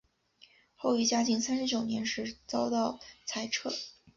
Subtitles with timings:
[0.75, 3.71] 后于嘉靖三十九年时遭到裁撤。